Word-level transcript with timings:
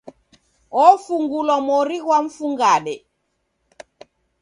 Ofungulwa 0.83 1.55
mori 1.67 1.97
ghwa 2.03 2.17
mfungade. 2.25 2.95